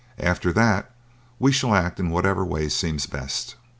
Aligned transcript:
After 0.17 0.51
that 0.53 0.89
we 1.37 1.51
shall 1.51 1.75
act 1.75 1.99
in 1.99 2.09
whatever 2.09 2.43
way 2.43 2.69
seems 2.69 3.05
best." 3.05 3.53